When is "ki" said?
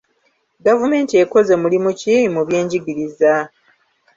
1.99-2.15